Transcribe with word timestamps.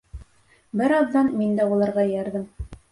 Бер 0.81 0.95
аҙҙан 1.01 1.31
мин 1.43 1.55
дә 1.61 1.71
уларға 1.77 2.09
эйәрҙем. 2.11 2.51